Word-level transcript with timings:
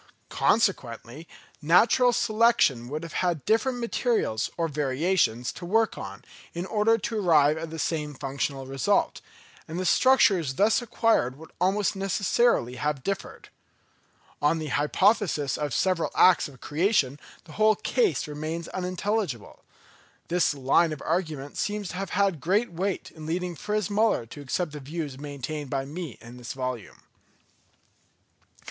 Consequently 0.29 1.27
natural 1.61 2.11
selection 2.11 2.89
would 2.89 3.03
have 3.03 3.13
had 3.21 3.45
different 3.45 3.77
materials 3.79 4.49
or 4.57 4.67
variations 4.67 5.51
to 5.51 5.63
work 5.63 5.95
on, 5.95 6.25
in 6.55 6.65
order 6.65 6.97
to 6.97 7.19
arrive 7.19 7.55
at 7.55 7.69
the 7.69 7.77
same 7.77 8.15
functional 8.15 8.65
result; 8.65 9.21
and 9.67 9.79
the 9.79 9.85
structures 9.85 10.55
thus 10.55 10.81
acquired 10.81 11.35
would 11.37 11.51
almost 11.61 11.95
necessarily 11.95 12.77
have 12.77 13.03
differed. 13.03 13.49
On 14.41 14.57
the 14.57 14.69
hypothesis 14.69 15.55
of 15.55 15.71
separate 15.71 16.13
acts 16.15 16.47
of 16.47 16.59
creation 16.59 17.19
the 17.43 17.51
whole 17.51 17.75
case 17.75 18.27
remains 18.27 18.67
unintelligible. 18.69 19.63
This 20.29 20.55
line 20.55 20.93
of 20.93 21.01
argument 21.03 21.57
seems 21.57 21.89
to 21.89 21.97
have 21.97 22.09
had 22.09 22.41
great 22.41 22.71
weight 22.71 23.11
in 23.11 23.27
leading 23.27 23.53
Fritz 23.55 23.87
Müller 23.89 24.27
to 24.31 24.41
accept 24.41 24.71
the 24.71 24.79
views 24.79 25.19
maintained 25.19 25.69
by 25.69 25.85
me 25.85 26.17
in 26.21 26.37
this 26.37 26.53
volume. 26.53 27.03